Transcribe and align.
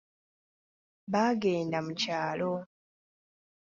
Baagenda 1.11 1.77
mu 1.85 1.93
kyalo. 2.01 2.53